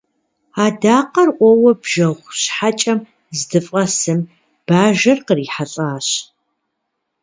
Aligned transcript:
Адакъэр 0.65 1.29
ӏуэуэ 1.37 1.71
бжэгъу 1.81 2.31
щхьэкӏэм 2.39 2.99
здыфӏэсым, 3.37 4.19
бажэр 4.67 5.19
кърихьэлӏащ. 5.27 6.07